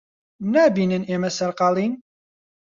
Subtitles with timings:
[0.53, 1.93] نابینن ئێمە سەرقاڵین؟